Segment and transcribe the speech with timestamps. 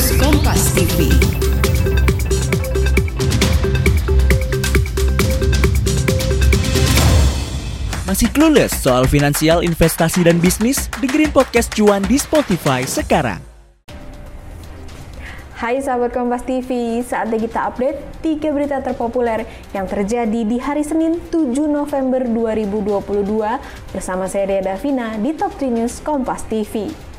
[0.00, 1.12] News Kompas TV.
[8.08, 10.88] Masih clueless soal finansial, investasi, dan bisnis?
[11.04, 13.44] Dengerin podcast cuan di Spotify sekarang.
[15.60, 19.44] Hai sahabat Kompas TV, saatnya kita update 3 berita terpopuler
[19.76, 23.36] yang terjadi di hari Senin 7 November 2022
[23.92, 27.09] bersama saya Dea Davina di Top 3 News Kompas TV.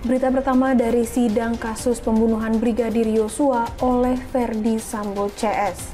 [0.00, 5.92] Berita pertama dari sidang kasus pembunuhan Brigadir Yosua oleh Verdi Sambo CS.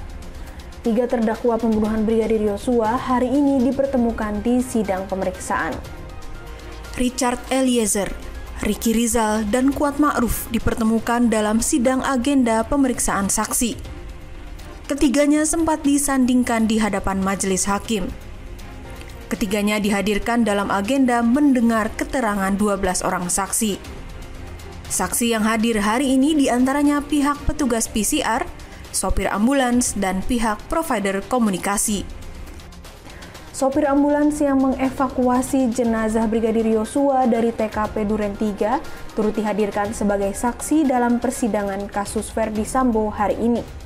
[0.87, 5.75] Tiga terdakwa pembunuhan Brigadir Yosua hari ini dipertemukan di sidang pemeriksaan.
[6.95, 8.07] Richard Eliezer,
[8.63, 13.75] Ricky Rizal, dan Kuat Ma'ruf dipertemukan dalam sidang agenda pemeriksaan saksi.
[14.87, 18.07] Ketiganya sempat disandingkan di hadapan majelis hakim.
[19.27, 23.75] Ketiganya dihadirkan dalam agenda mendengar keterangan 12 orang saksi.
[24.87, 28.47] Saksi yang hadir hari ini di antaranya pihak petugas PCR,
[28.95, 32.07] sopir ambulans, dan pihak provider komunikasi.
[33.51, 40.87] Sopir ambulans yang mengevakuasi jenazah Brigadir Yosua dari TKP Duren 3 turut dihadirkan sebagai saksi
[40.87, 43.86] dalam persidangan kasus Verdi Sambo hari ini.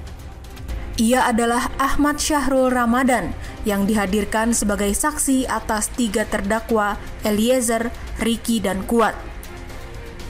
[1.00, 3.32] Ia adalah Ahmad Syahrul Ramadan
[3.64, 7.88] yang dihadirkan sebagai saksi atas tiga terdakwa Eliezer,
[8.20, 9.16] Riki, dan Kuat.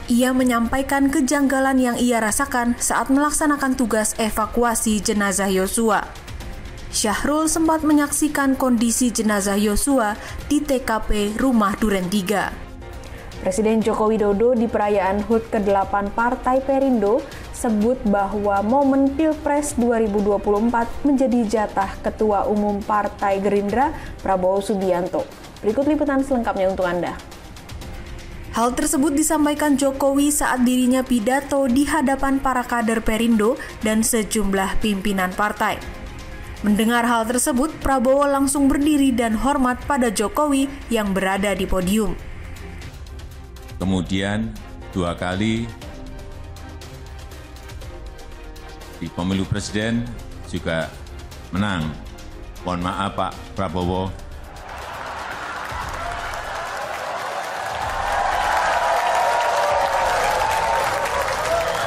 [0.07, 6.07] Ia menyampaikan kejanggalan yang ia rasakan saat melaksanakan tugas evakuasi jenazah Yosua.
[6.87, 10.15] Syahrul sempat menyaksikan kondisi jenazah Yosua
[10.47, 13.43] di TKP Rumah Duren 3.
[13.43, 17.19] Presiden Joko Widodo di perayaan HUT ke-8 Partai Perindo
[17.61, 23.93] sebut bahwa momen Pilpres 2024 menjadi jatah Ketua Umum Partai Gerindra
[24.25, 25.21] Prabowo Subianto.
[25.61, 27.13] Berikut liputan selengkapnya untuk Anda.
[28.51, 35.31] Hal tersebut disampaikan Jokowi saat dirinya pidato di hadapan para kader Perindo dan sejumlah pimpinan
[35.31, 35.79] partai.
[36.65, 42.13] Mendengar hal tersebut, Prabowo langsung berdiri dan hormat pada Jokowi yang berada di podium.
[43.79, 44.51] Kemudian
[44.93, 45.65] dua kali
[49.01, 50.05] di pemilu presiden
[50.45, 50.85] juga
[51.49, 51.89] menang.
[52.61, 54.13] Mohon maaf Pak Prabowo,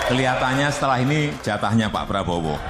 [0.04, 2.60] Kelihatannya setelah ini jatahnya Pak Prabowo.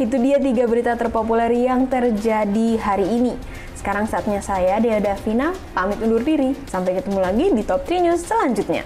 [0.00, 3.55] Itu dia tiga berita terpopuler yang terjadi hari ini.
[3.86, 6.58] Sekarang saatnya saya, Dea Davina, pamit undur diri.
[6.66, 8.82] Sampai ketemu lagi di Top 3 News selanjutnya.